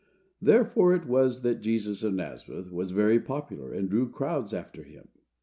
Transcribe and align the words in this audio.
Therefore 0.41 0.95
it 0.95 1.05
was 1.05 1.43
that 1.43 1.61
Jesus 1.61 2.01
of 2.01 2.15
Nazareth 2.15 2.71
was 2.71 2.89
very 2.89 3.19
popular, 3.19 3.71
and 3.71 3.87
drew 3.87 4.09
crowds 4.09 4.51
after 4.51 4.81
him. 4.81 5.09